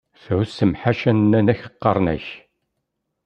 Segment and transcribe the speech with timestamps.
[0.23, 2.25] Tɛussem ḥaca nnan-ak qqaren-ak!